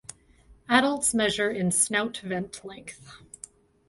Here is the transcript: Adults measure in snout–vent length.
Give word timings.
Adults 0.67 1.13
measure 1.13 1.51
in 1.51 1.69
snout–vent 1.69 2.65
length. 2.65 3.17